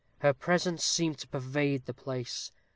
Her 0.21 0.33
presence 0.33 0.83
seemed 0.83 1.19
to 1.19 1.27
pervade 1.27 1.85
the 1.85 1.93
place. 1.93 2.51